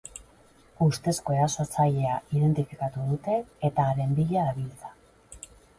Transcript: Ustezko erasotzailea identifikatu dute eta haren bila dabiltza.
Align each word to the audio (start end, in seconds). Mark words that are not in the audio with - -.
Ustezko 0.85 1.35
erasotzailea 1.35 2.15
identifikatu 2.39 3.07
dute 3.13 3.39
eta 3.73 3.89
haren 3.93 4.21
bila 4.23 4.49
dabiltza. 4.51 4.95